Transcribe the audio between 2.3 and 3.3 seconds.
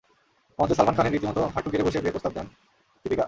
দেন Deepika.